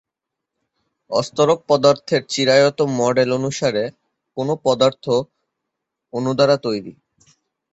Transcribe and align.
অস্তরক 1.11 1.59
পদার্থের 1.67 2.21
চিরায়ত 2.29 2.79
মডেল 2.99 3.29
অনুসারে, 3.33 3.83
কোন 4.37 4.47
পদার্থ 4.65 5.05
অণু 6.13 6.31
দ্বারা 6.33 6.55
তৈরি। 6.57 6.93